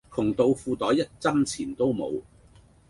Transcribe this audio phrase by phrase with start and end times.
[0.09, 2.23] 窮到個褲袋一針錢都冇